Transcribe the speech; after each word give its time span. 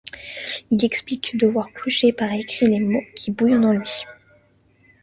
Il 0.71 0.83
explique 0.83 1.37
devoir 1.37 1.67
coucher 1.73 2.11
par 2.11 2.33
écrit 2.33 2.65
les 2.65 2.79
mots 2.79 3.03
qui 3.15 3.29
bouillonnent 3.29 3.65
en 3.65 3.73
lui. 3.73 4.05